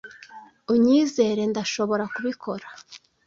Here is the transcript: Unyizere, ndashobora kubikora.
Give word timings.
Unyizere, 0.73 1.41
ndashobora 1.51 2.03
kubikora. 2.13 2.67